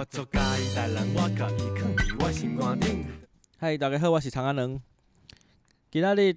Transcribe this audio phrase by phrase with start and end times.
[0.00, 3.04] 我做家己代人，我甲伊囥伫我心肝顶。
[3.58, 4.80] 嗨，大家好，我是长安人。
[5.90, 6.34] 今仔日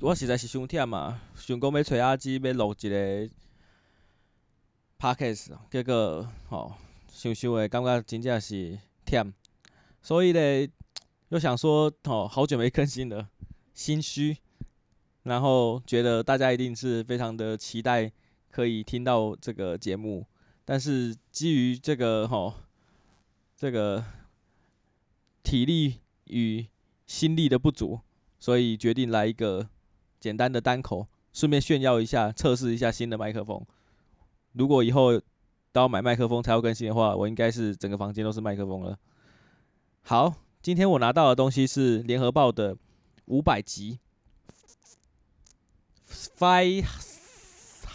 [0.00, 3.28] 我实在是伤忝啊，想讲要找阿姊要录一个
[4.96, 6.72] podcast，结果吼，
[7.10, 9.32] 想想诶，感觉真正是忝，
[10.00, 10.70] 所以咧
[11.30, 13.28] 又想说，吼，好久没更新了，
[13.74, 14.36] 心虚，
[15.24, 18.12] 然后觉得大家一定是非常的期待
[18.52, 20.24] 可以听到这个节目。
[20.64, 22.54] 但是基于这个吼，
[23.58, 24.04] 这个
[25.42, 26.64] 体力与
[27.08, 27.98] 心力的不足，
[28.38, 29.68] 所以决定来一个
[30.20, 33.60] 简单的单口，顺便炫耀一下，测试一下新的麦克风。
[34.52, 35.18] 如果以后
[35.72, 38.96] 都要买麦克风才要更新的话，我应该是整个房间都是麦克风了。
[40.02, 40.32] 好，
[40.62, 42.78] 今天我拿到的东西是联合报的
[43.24, 43.98] 五百集
[46.08, 46.86] ，Five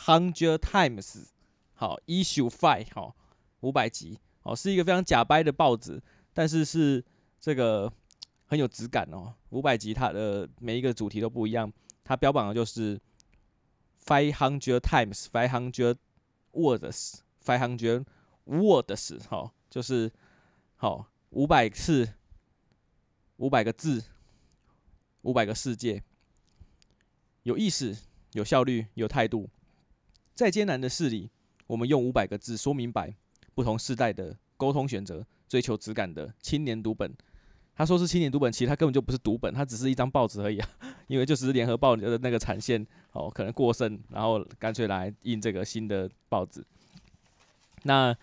[0.06, 1.28] Hundred Times。
[1.74, 3.16] 好，Issue Five，好，
[3.62, 6.02] 五百集，哦，是一个非常假掰的报纸，
[6.34, 7.04] 但是是
[7.40, 7.92] 这个
[8.46, 9.34] 很有质感哦。
[9.50, 11.72] 五百集它的每一个主题都不一样，
[12.04, 13.00] 它标榜的就是
[14.06, 15.98] Five Hundred Times，Five Hundred
[16.52, 18.06] Words，Five Hundred
[18.46, 20.12] Words，好，就是
[20.76, 22.14] 好五百次，
[23.38, 24.04] 五百个字，
[25.22, 26.04] 五百个世界，
[27.44, 27.98] 有意思，
[28.34, 29.50] 有效率，有态度，
[30.36, 31.32] 再艰难的事里。
[31.68, 33.16] 我们用五百个字说明白
[33.56, 37.14] 不同世代的沟通选择，追求质感的青年读本。
[37.76, 40.70] 他说是青年读本，其实他根本就不是读本，他只是一张报纸而已啊。
[41.08, 46.64] 因为就是联合报的那个产线哦，可能过剩，然后干脆来印这个新的报纸。
[47.84, 48.14] 那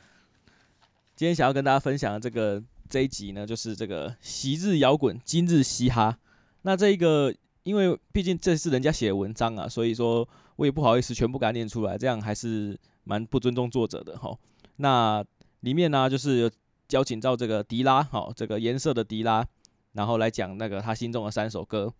[1.17, 6.19] 今天想要跟大家分享的这个这一集呢，就是这个昔日摇滚，今日嘻哈。
[6.63, 7.35] 那这一个，
[7.65, 12.79] 因为毕竟这是人家写的文章啊，所以说我也不好意思全部给他念出来，这样还是。
[13.03, 14.39] 蛮不尊重作者的哈，
[14.81, 15.25] 那
[15.61, 16.51] 里面呢就是有
[16.91, 19.47] 邀请到这个迪拉，好，这个颜色的迪拉，
[19.93, 21.93] 然后来讲那个他心中的三首歌，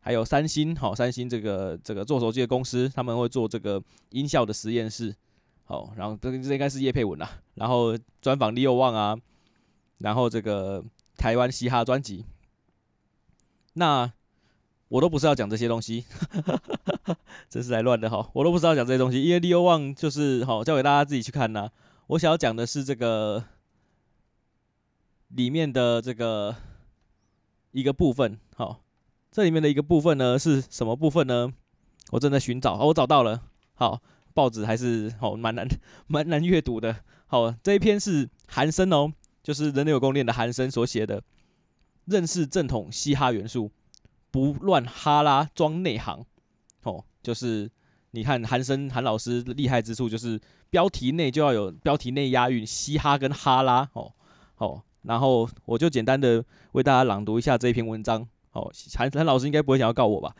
[0.00, 5.14] 还有三星，好，三星这个这个做手机的公司，他们会做这个音效的实验室，
[5.64, 9.16] 好，然后这个这应该是叶佩文啦，然后专访 Leo 旺啊，
[9.98, 10.84] 然后这个
[11.16, 12.24] 台湾嘻哈专辑，
[13.74, 14.12] 那。
[14.88, 16.04] 我都不是要讲这些东西，
[17.50, 18.30] 真是来乱的哈！
[18.32, 21.68] 我都不是要讲这些东西，因为 Leo 旺就是好交给大家自己去看呐。
[22.08, 23.44] 我想要讲的是这个
[25.28, 26.54] 里面的这个
[27.72, 28.80] 一个部分，好，
[29.32, 31.52] 这里面的一个部分呢是什么部分呢？
[32.10, 33.42] 我正在寻找，哦我找到了。
[33.74, 34.00] 好，
[34.32, 35.66] 报纸还是好蛮难
[36.06, 37.04] 蛮难阅读的。
[37.26, 39.12] 好，这一篇是韩森哦，
[39.42, 41.22] 就是人类有功练的韩森所写的，
[42.04, 43.72] 认识正统嘻哈元素。
[44.30, 46.24] 不乱哈拉装内行，
[46.82, 47.70] 哦，就是
[48.16, 50.40] 你看韩森韩老师厉害之处，就是
[50.70, 54.10] 标题内就要有标题内押韵，嘻哈跟哈拉，哦，
[54.56, 60.34] 哦，然后我就简单的为大家朗读一下这一篇文章，哦，韩韩老师应该不会想要告我吧？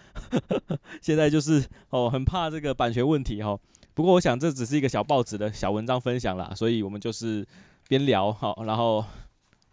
[1.03, 3.61] 现在就是哦，很怕这个版权问题，哦，
[3.93, 7.47] 不过我想这只是一个小报纸的小文章分享啦，所以我们就是
[7.89, 9.05] 边聊好，然后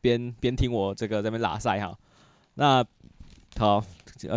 [0.01, 1.97] 边边听我这个在那边拉赛哈，
[2.55, 2.85] 那
[3.57, 3.83] 好。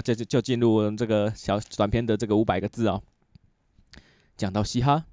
[0.03, 3.01] 就就就进入这个小短篇的这个五百个字啊。
[4.37, 5.07] 讲到嘻哈，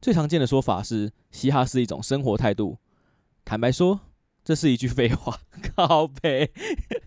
[0.00, 2.78] 最常见的说法是嘻哈是一种生活态度。
[3.44, 4.00] 坦白说，
[4.44, 5.40] 这是一句废话，
[5.76, 6.52] 靠北。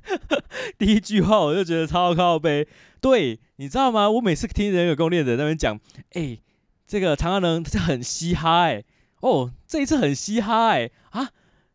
[0.77, 2.67] 第一句话我就觉得超靠北。
[2.99, 4.09] 对，你知道吗？
[4.09, 5.79] 我每次听人有功练的那边讲，
[6.11, 6.39] 哎，
[6.85, 8.83] 这个长安人这很嘻哈哎，
[9.21, 11.31] 哦，这一次很嘻哈哎啊。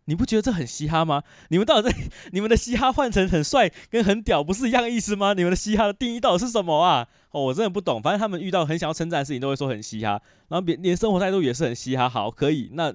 [0.07, 1.23] 你不觉得这很嘻哈吗？
[1.49, 1.97] 你们到底在
[2.33, 5.33] 你们的嘻哈换成很帅跟很屌不是一样意思吗？
[5.33, 7.07] 你们的嘻哈的定义到底是什么啊？
[7.31, 8.03] 哦，我真的不懂。
[8.03, 12.09] 反正他们遇到很想要称赞的事情，都会说很嘻哈，然后连连生活态度也是很嘻哈。
[12.09, 12.71] 好，可以。
[12.73, 12.93] 那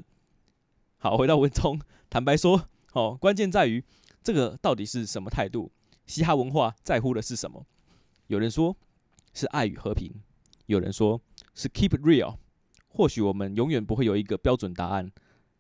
[0.98, 1.80] 好，回到文中，
[2.10, 3.84] 坦白说，哦，关键在于
[4.22, 5.72] 这个到底是什么态度？
[6.06, 7.66] 嘻哈文化在乎的是什么？
[8.28, 8.76] 有人说
[9.34, 10.14] 是爱与和平，
[10.66, 11.22] 有人说
[11.56, 12.38] 是 keep real。
[12.90, 15.12] 或许我们永远不会有一个标准答案。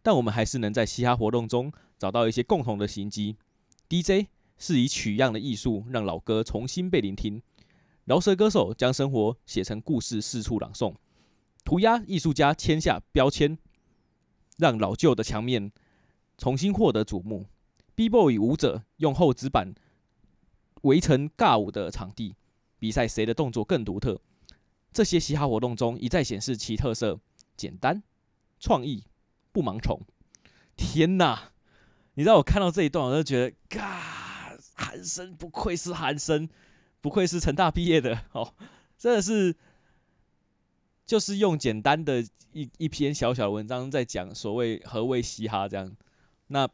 [0.07, 3.35] 但我们还是能在嘻哈活动中找到一些共同的行迹。
[3.89, 7.41] DJ 是以取样的艺术，让老歌重新被聆听；
[8.05, 10.93] 饶舌歌手将生活写成故事，四处朗诵；
[11.65, 13.57] 涂鸦艺术家签下标签，
[14.55, 15.73] 让老旧的墙面
[16.37, 17.47] 重新获得瞩目。
[17.93, 19.75] B-boy 舞者用厚纸板
[20.83, 22.37] 围成尬舞的场地，
[22.79, 24.21] 比赛谁的动作更独特。
[24.93, 27.19] 这些嘻哈活动中一再显示其特色：
[27.57, 28.01] 简单、
[28.57, 29.03] 创意。
[29.57, 29.99] 不盲从，
[30.75, 31.49] 天哪！
[32.13, 36.47] 你知道我看到这一段，我就觉得，嘎，韩森不愧是韩森，
[37.01, 38.53] 不愧是成大毕业的哦，
[38.99, 39.55] 真的是，
[41.07, 45.91] 就是用简单的一一篇小小文章在讲所谓何谓嘻哈这样，
[46.49, 46.69] 那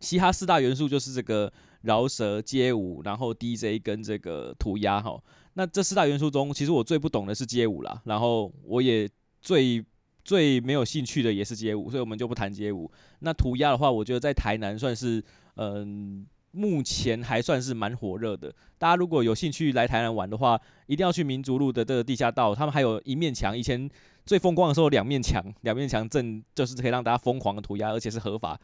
[0.00, 5.18] 嘻哈四大元素就是这个饶舌、街舞，然后 DJ 跟这个涂鸦哈。
[5.54, 9.08] 那这四大元素中，其实我最不懂的是街舞啦，然后我也
[9.40, 9.82] 最
[10.28, 12.90] 最没有兴趣的也是街舞，所以我们就不谈街舞。
[13.20, 15.24] 那涂鸦的话，我觉得在台南算是
[15.56, 16.26] 嗯。
[16.50, 18.52] 目前还算是蛮火热的。
[18.78, 22.54] 大家如果有兴趣来台南玩的话，一定要去民族路的这个地下道。
[22.54, 23.88] 他们还有一面墙，以前
[24.24, 28.58] 最风光的时候，两面墙，两面墙正就是可以让大家疯狂的涂鸦，而且是合法。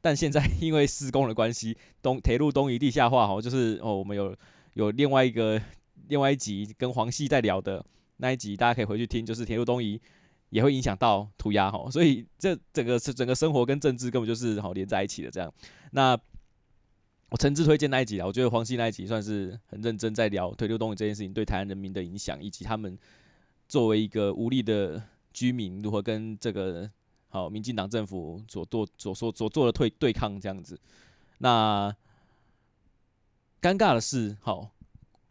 [0.00, 4.34] 但现在因为施工的关系，东铁路东移地下化，哦，就是哦，我们有
[4.74, 5.60] 有另外一个
[6.06, 7.84] 另外一集跟黄系在聊的
[8.18, 10.00] 那一集，大家可以回去听，就是铁路东移
[10.50, 11.90] 也会影响到涂鸦哈。
[11.90, 15.52] 所以这整个是整个生活跟政治根本就是好连在一起的这样。
[15.92, 16.18] 那
[17.28, 22.96] 我诚挚推荐那一集啊，我觉得黄夕那一集算是很认真在聊铁路东移这件事情对台湾人民的影响，以及他们
[23.68, 25.02] 作为一个无力的
[25.32, 26.88] 居民如何跟这个
[27.28, 30.78] 好民进党政府所做所说所做的对对抗这样子。
[31.38, 31.94] 那
[33.60, 34.70] 尴尬的是，好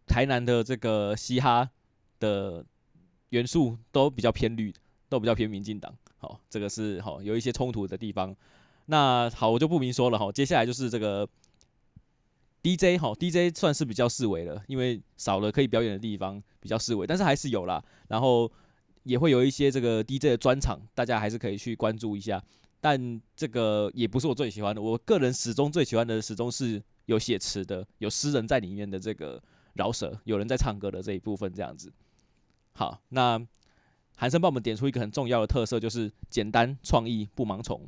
[0.06, 1.70] 台南的这个嘻哈
[2.20, 2.66] 的
[3.30, 4.74] 元素都比较偏绿，
[5.16, 5.94] 都比较偏民进党。
[6.18, 8.36] 好，这个是好有一些冲突的地方。
[8.88, 10.32] 那好，我就不明说了哈。
[10.32, 11.28] 接下来就是这个。
[12.62, 17.80] D J 哈，D J 算是比较式微了，因为少了可以表演的地方，比较式微，但是还是有啦。
[18.08, 18.52] 然后
[19.04, 22.44] 也会有一些这个 D J 的专场，大家还是可以去关注一下。
[22.82, 29.40] 但这个也不是我最喜欢的，我个人始终最喜欢的始终是有写词的，有诗人在里面的这个
[29.74, 31.94] 饶舌，有人在唱歌的这一部分这样子。
[32.74, 33.40] 好，那
[34.16, 37.82] 韩生帮我们点出一个很重要的特色，就是简单创意不盲从。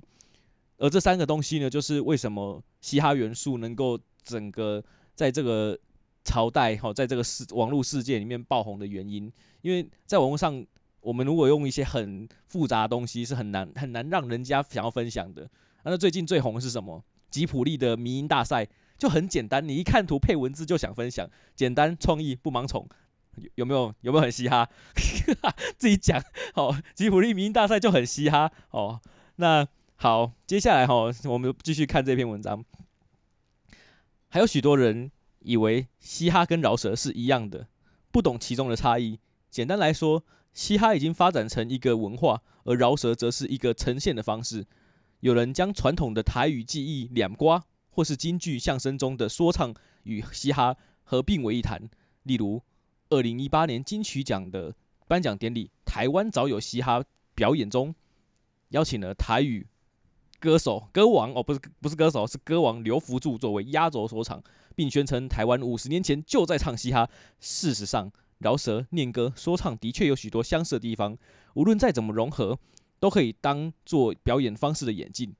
[0.77, 4.83] 而这三个东西呢，就是为什么嘻哈元素能够整个
[5.15, 5.77] 在这个
[6.23, 9.31] 朝代哈，在这个世网络世界里面爆红的原因，
[9.61, 10.63] 因为在网络上，
[10.99, 15.49] 我们如果用一些很复杂的东西，是很难很难让人家想要分享的。
[15.83, 17.03] 那最近最红的是什么？
[17.31, 22.87] 吉普力的迷因大赛就很简单，你一看图配文字就想分享，简单创意不盲从，
[23.55, 24.67] 有没有有没有很嘻哈？
[25.77, 26.21] 自己讲
[26.55, 28.99] 哦，吉普力迷因大赛就很嘻哈哦。
[29.37, 32.63] 那好，接下来哈，我们继续看这篇文章。
[34.29, 37.67] 还有许多人以为嘻哈跟饶舌是一样的，
[38.11, 39.19] 不懂其中的差异。
[39.49, 40.23] 简单来说，
[40.53, 44.65] 嘻哈已经发展成一个文化，而饶舌则是一个呈现的方式。
[45.21, 49.73] 有人将传统的台语记忆两瓜，或是京剧相声中的说唱
[50.03, 51.89] 与嘻哈合并为一谈。
[52.23, 52.61] 例如，
[53.09, 54.75] 二零一八年金曲奖的
[55.07, 57.95] 颁奖典礼，台湾早有嘻哈表演中，
[58.69, 59.67] 邀请了台语。
[60.39, 64.43] 歌手歌王哦，不是不是歌手，是歌王刘福柱作为压轴所场，
[64.75, 67.09] 并宣称台湾五十年前就在唱嘻哈。
[67.39, 71.17] 事实上，饶舌、念歌、说唱的确有许多相似的地方，
[71.55, 72.59] 无论再怎么融合，
[72.99, 75.33] 都可以当做表演方式的演进。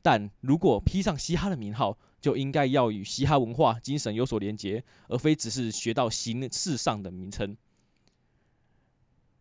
[0.00, 7.54] 但如果披上嘻哈的名号，就应该要与嘻哈文化精神有所连结，而非只是学到形式上的名称。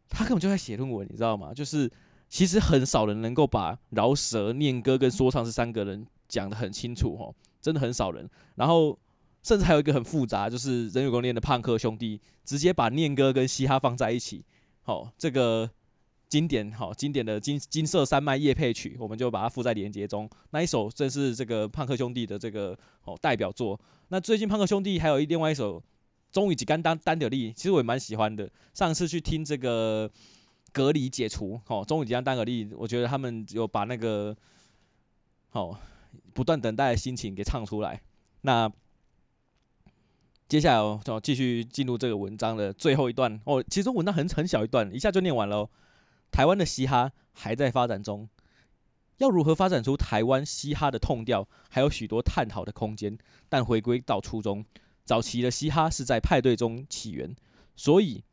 [0.09, 1.53] 他根本就在写论文，你知道吗？
[1.53, 1.89] 就是。
[2.33, 8.25] 其实很少人能够把饶舌、念歌跟说唱这三个人讲得很清楚哦，真的很少人。
[8.55, 8.97] 然后
[9.43, 14.45] 甚至还有一个很复杂，就是人有功练的胖克兄弟，直接把念歌跟嘻哈放在一起。
[14.83, 15.69] 好，这个
[16.31, 20.27] 经典好经典的金金色山脉夜配曲，我们就把它附在连结中。
[20.49, 23.79] 那一首正是这个胖克兄弟的这个哦代表作。
[24.07, 25.83] 那最近胖克兄弟还有一另外一首
[26.31, 28.49] 终于几干单单的力，其实我也蛮喜欢的。
[28.73, 30.09] 上次去听这个。
[30.73, 34.33] 隔离解除，哦，终于即将单个例，我觉得他们有把那个
[35.49, 35.77] 好
[36.33, 38.01] 不断等待的心情给唱出来。
[38.43, 38.71] 那
[40.47, 43.61] 接下来哦，就继续进入这个文章的最后一段哦。
[43.69, 45.69] 其实文章很很小一段，一下就念完了。
[46.31, 48.27] 台湾的嘻哈还在发展中，
[49.17, 53.17] 要如何发展出台湾嘻哈的痛调，还有许多探讨的空间。
[53.49, 54.65] 但回归到初衷，
[55.03, 57.35] 早期的嘻哈是在派对中起源，
[57.75, 58.23] 所以。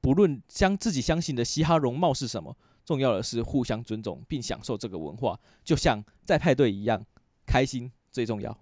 [0.00, 7.02] 不论将自己相信的嘻哈容貌是什么，重要的是互相尊重并享受这个文化，就像在派对一样，
[7.46, 8.54] 开心最重要。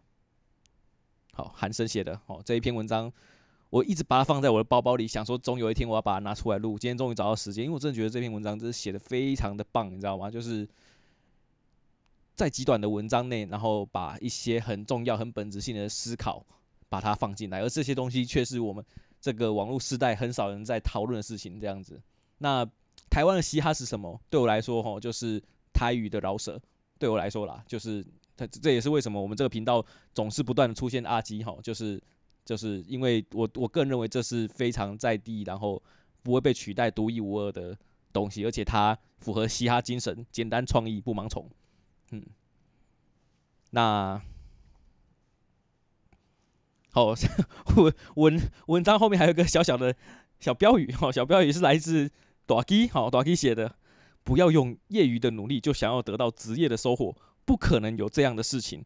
[1.32, 3.12] 好，韩生写的哦，这一篇文章，
[3.72, 6.78] 我一直把它放在我的包包里，想说总有一天我要把它拿出来录。
[6.78, 10.30] 今天终于找到时间，因为我真的觉得这篇文章真的写的非常的棒，你知道吗？
[10.30, 10.68] 就是
[12.34, 16.44] 在极短的文章内，然后把一些很重要、很本质性的思考
[16.90, 18.84] 把它放进来，而这些东西却是我们。
[19.22, 22.02] 这个网络时代很少人在讨论的事情，这样子。
[22.38, 22.68] 那
[23.08, 24.20] 台湾的嘻哈是什么？
[24.28, 25.40] 对我来说，吼，就是
[25.72, 26.60] 台语的饶舌。
[26.98, 28.04] 对我来说啦，就是
[28.36, 32.02] 这这也是为什么我们这个频道总是不断的出现阿基，吼，就是
[32.44, 35.82] 就是因为我我个人认为这是非常在地，然后
[36.22, 37.76] 不会被取代、独一无二的
[38.12, 41.48] 东西，而且它符合嘻哈精神，简单创意不盲从。
[42.10, 42.24] 嗯，
[43.70, 44.20] 那
[46.90, 47.14] 好，
[47.76, 49.96] 文文文章后面还有个小小的
[50.40, 52.10] 小标语哈，小标语是来自
[52.44, 53.76] 大基好大基写的，
[54.22, 58.84] 不要用业余的努力就想要得到职业的收获，不可能有这样的事情。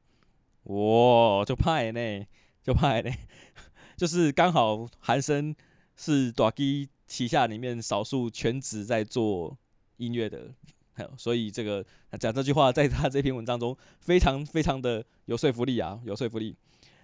[0.65, 2.27] 哇，就派呢，
[2.67, 3.11] 就派呢，
[3.97, 5.55] 就是刚好韩生
[5.95, 9.57] 是大基旗下里面少数全职在做
[9.99, 10.53] 音乐的。
[10.93, 11.85] 还有所以这个
[12.19, 16.57] 讲这句话，在他这篇文章中非常非常的有说服力啊，有说服力。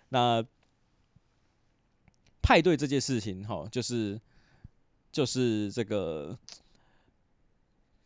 [0.09, 0.45] 那
[2.41, 4.21] 派对这件事情，哈，就是
[5.13, 6.37] 就是这个，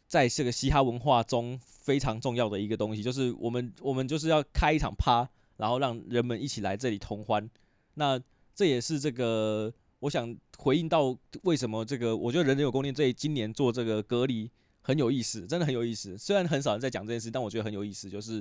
[0.06, 7.48] 在这个嘻哈文化中非常重要的一个东西，就是我们我们就是要开一场趴，然后让人们一起来这里同欢。
[7.94, 8.20] 那
[8.54, 14.50] 这也是这个，我想回应到为什么这个，我觉得人人有功练这今年做这个隔离。
[14.82, 16.16] 很有意思，真的很有意思。
[16.16, 18.08] 虽然很少人在讲这件事，但我觉得很有意思。
[18.08, 18.40] 就是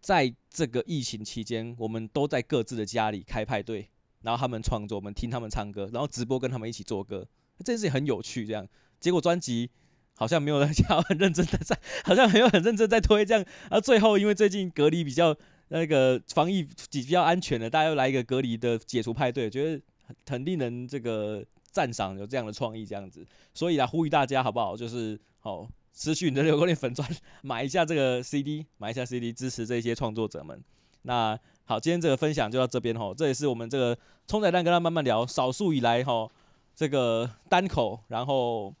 [0.00, 3.90] 在这个疫情期间，我们都在各自的家里开派对，
[4.22, 7.26] 然后他们创作，我们听他们唱歌，然后直播跟他们一起做歌，
[7.58, 8.46] 这件事情很有趣。
[8.46, 8.64] 这样，
[9.00, 9.68] 结果专辑
[10.16, 13.44] 好像没有人家很认真的在，好像没有很认真在推这样。
[13.70, 15.36] 然后最后因为最近隔离比较
[15.68, 21.44] 那个防疫比较安全的，大家又来一个隔离的解除派对，觉得很很令人这个。
[21.76, 24.74] 赞赏有这样的创意，这样子，所以来呼吁大家好不好？
[24.74, 27.06] 就是好，私讯的有点粉专，
[27.42, 30.58] 买一下这个 CD，买一下 CD，支持这些创作者们。
[31.02, 36.32] 那好，今天这个分享就到这边吼，这也是我们这个冲仔蛋跟他慢慢聊，少数以来吼，
[36.74, 38.74] 这个单口，然后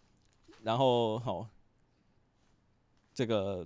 [0.66, 1.46] 然后好，
[3.14, 3.64] 这个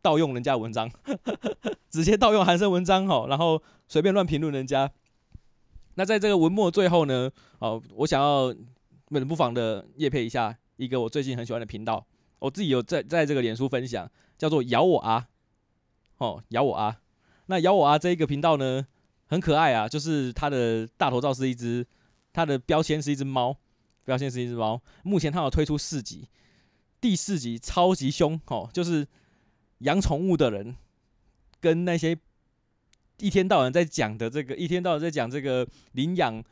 [0.00, 0.90] 盗用人家文章，
[1.90, 4.90] 直接盗用韩生文章吼，然后随便乱评论人家。
[5.96, 8.54] 那在这个文末最后呢，哦，我想要
[9.10, 12.06] 冷不防的业配一下一个我最近很喜欢的频道，
[12.38, 15.28] 我自己有在在这个脸书分享，叫做咬我啊，
[16.16, 17.02] 哦，咬我啊，
[17.48, 18.86] 那咬我啊这一个频道呢
[19.26, 21.86] 很可爱啊，就是它的大头照是一只，
[22.32, 23.58] 它的标签是一只猫，
[24.04, 26.28] 标签是一只猫，目前它有推出四集，
[27.00, 29.06] 第四集超级凶哦，就是
[29.78, 30.76] 养宠物的人
[31.60, 32.18] 跟那些。
[33.18, 36.42] 一天到晚在讲的这个，一天到晚在讲这个领养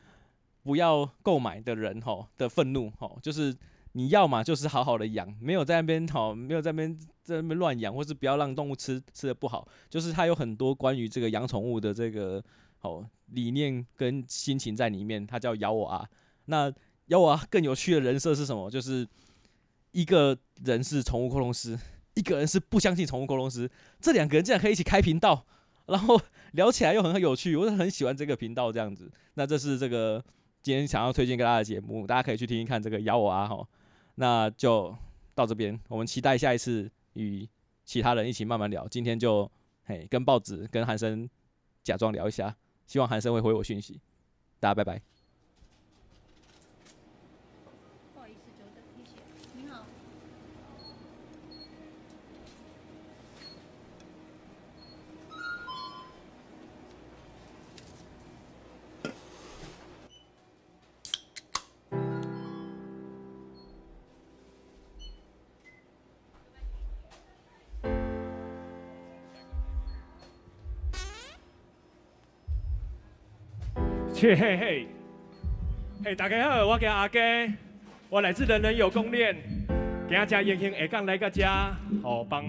[0.63, 3.53] 不要购买的人吼的愤怒吼，就是
[3.91, 12.41] 你要嘛就是好好的养，没有在那边吼，没有在那边在那边乱养，或是不要让动物吃吃的不好，就是它有很多关于这个养宠物的这个
[12.79, 15.27] 哦理念跟心情在里面。
[15.27, 16.07] 它叫咬我啊，
[16.45, 16.71] 那
[17.07, 18.69] 咬我啊更有趣的人设是什么？
[18.69, 19.07] 就是
[19.91, 21.77] 一个人是宠物沟通师，
[22.13, 25.45] 一个人是不相信宠物沟通师，这两个人竟然可以一起开频道。
[25.87, 26.21] 然后
[26.53, 29.11] 聊起来又很有趣，我是很喜欢这个频道这样子。
[29.33, 30.23] 那这是这个
[30.61, 33.67] 今天想要推荐给大家的节目，大家可以去听听看这个咬我啊吼。
[34.15, 34.95] 那就
[35.35, 37.49] 到这边，我们期待下一次与
[37.83, 38.87] 其他人一起慢慢聊。
[38.87, 39.49] 今天就
[39.83, 41.29] 嘿跟报纸跟韩生
[41.83, 42.55] 假装聊一下，
[42.87, 43.99] 希望韩生会回我讯息。
[44.59, 45.10] 大家拜拜。
[74.21, 74.87] 嘿嘿嘿，
[76.05, 77.19] 嘿大家好，我叫阿佳，
[78.07, 79.35] 我来自人人有功练，
[80.07, 82.45] 今日真荣幸下岗来个家，哦，帮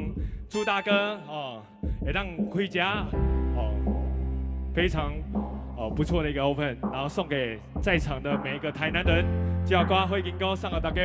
[0.50, 1.62] 朱大哥哦，
[2.05, 3.07] 会当开家
[3.57, 3.73] 哦，
[4.75, 5.14] 非常
[5.75, 9.25] 哦不错的一个 open，然后送给在场的每一个台南人，
[9.64, 11.00] 叫瓜辉金哥送给大家。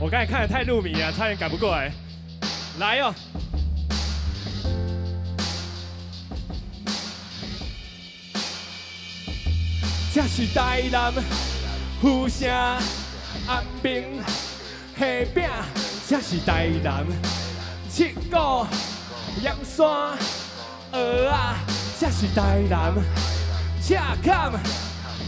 [0.00, 1.92] 我刚才看的太入迷了，差点赶不过来，
[2.80, 3.14] 来哟、哦。
[10.16, 11.12] 这是台南，
[12.00, 12.48] 富城
[13.46, 14.16] 安平
[14.98, 15.04] 下
[15.34, 15.44] 饼。
[16.08, 17.04] 这是台南，
[17.90, 18.66] 七股
[19.42, 19.86] 盐山
[20.90, 21.36] 蚵仔。
[22.00, 22.94] 这是台南，
[23.82, 23.94] 赤
[24.24, 24.52] 崁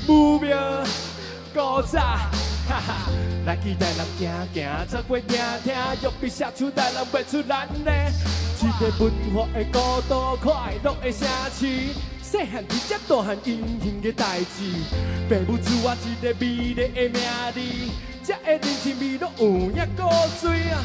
[0.08, 0.56] 武庙
[1.52, 2.00] 古早。
[2.66, 3.10] 哈哈，
[3.44, 7.92] 来去台南行行，做过听听，玉璧写出台南卖出咱的，
[8.62, 11.92] 一个文化的古都，快乐的城市。
[12.30, 14.70] 细汉直接大汉阴晴的代志，
[15.30, 17.22] 爸母赐我一个美丽的名
[17.54, 17.60] 字，
[18.22, 20.02] 这个人情味拢有影古
[20.38, 20.84] 锥啊！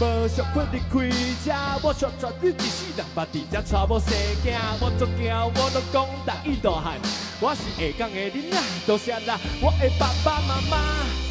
[0.00, 4.08] 无想过离开这，我却绝对一世人捌伫这带无生
[4.42, 6.98] 囝，我足惊我都讲台语大汉，
[7.38, 11.21] 我是下岗的囡仔，多谢啦，我的爸爸妈妈。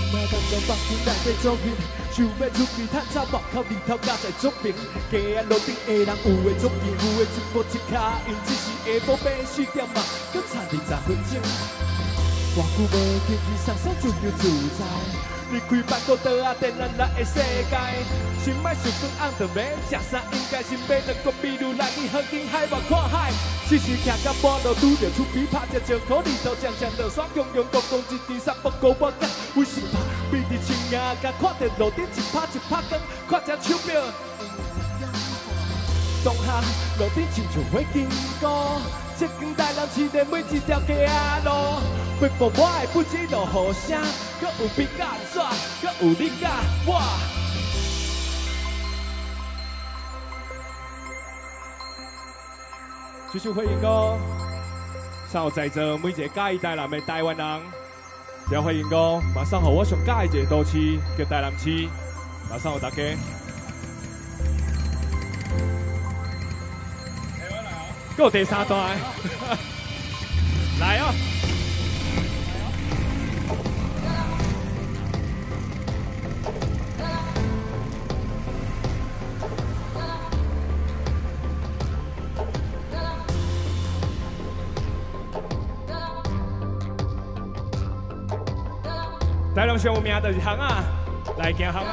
[0.00, 1.64] 今摆当作目睭内底作品，
[2.10, 4.72] 想要出去探查外口日头加在作品。
[5.10, 7.94] 街仔路顶的人有的足硬，有的一步一脚
[8.26, 10.00] 印，只是下晡八四点嘛，
[10.32, 11.32] 搁差二十分钟。
[12.56, 14.42] 偌久无轻轻松松就叫自
[14.78, 14.80] 在，
[15.52, 17.34] 离开办公桌仔电脑内的世
[17.68, 17.76] 界。
[18.42, 23.32] 心爱想讲红着要食啥，应该是买两个秘鲁来去风景海外看海。
[23.68, 29.98] 时时徛到半路拄着厝边拍只石块，日头渐渐落山，样样公公一滴三不过我讲，为什么？
[30.30, 34.02] 比伫青雅甲看着路顶一拍一拍光，看只手表。
[36.24, 36.60] 当下
[36.98, 38.08] 路顶亲像会经
[38.40, 38.80] 过，
[39.18, 41.50] 这间台南市的每一条街仔路，
[42.22, 42.32] 我的
[42.92, 43.98] 不止落雨声，
[44.38, 45.48] 阁有比较煞，
[45.80, 46.50] 阁有你甲
[46.84, 47.00] 我。
[53.32, 54.18] 继续欢迎歌，
[55.32, 57.60] 上有在座每一个嘉义台南的台湾人，
[58.50, 61.88] 只要回应歌，马上好我上嘉义一个都市叫台南市，
[62.50, 63.02] 马上有大家。
[68.14, 68.94] 够第三段，
[70.80, 71.14] 来哦！
[89.60, 90.64] 台南上有名就是巷仔，
[91.36, 91.90] 来行巷仔，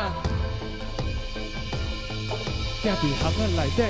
[2.81, 3.83] 行伫巷仔内底。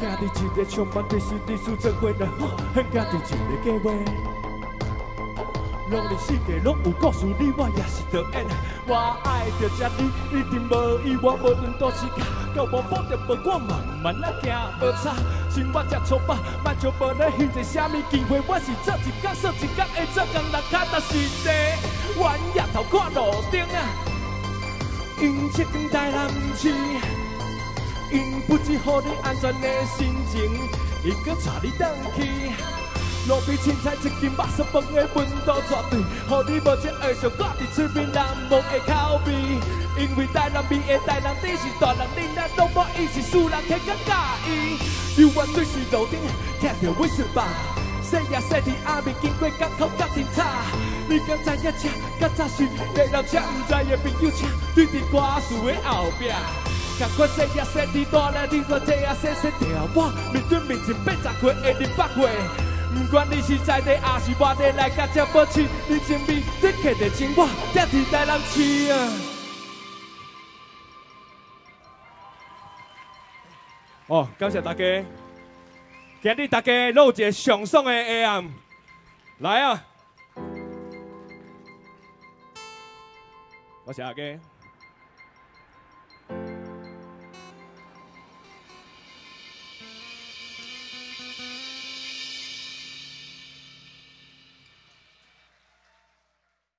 [0.00, 2.26] 行伫一个充满历史历史珍贵的，
[2.74, 3.94] 很行伫一个街尾，
[5.88, 8.44] 拢是世界拢有故事，你我也是导演。
[8.88, 10.10] 我爱着这你，
[10.40, 10.74] 一定无
[11.06, 12.18] 意外，无论多时间，
[12.56, 15.14] 到无保证无我慢慢来行，无差，
[15.50, 18.40] 生活这粗暴，慢就无咧限制啥物机会。
[18.48, 21.12] 我是做一工算一工的做工人，脚踏实
[21.44, 23.78] 地，晚夜头看路灯啊，
[25.20, 26.72] 因这间台南市。
[28.10, 30.40] 因不只予你安全的心情，
[31.04, 32.52] 伊搁带你转去。
[33.28, 39.85] 路边凊彩一斤肉松饭的温度绝对，予你无情爱上挂伫嘴边难忘的口味。
[39.98, 44.12] 因为台南味的台南地是大人恁仔拢无意思，输人客较介
[44.50, 44.78] 意。
[45.20, 46.18] 游玩对是路顶，
[46.60, 47.42] 听着为什么？
[48.02, 50.44] 细夜细地暗暝经过港口甲警察，
[51.08, 51.88] 你敢知影车
[52.20, 56.30] 较早是个人车，毋知的朋友车，对伫歌词的后壁。
[56.98, 59.88] 甲款细也细地大了，你我这也细细条。
[59.94, 62.30] 我面对面前八十岁的二百岁，
[62.94, 69.35] 不管你是在地还是外地来甲这保持，你前面你刻的情我，这是台南市啊。
[74.08, 74.84] 哦，感谢大家，
[76.22, 78.48] 今日大家录一个上爽的下暗，
[79.38, 79.84] 来啊！
[83.84, 84.22] 我是阿哥。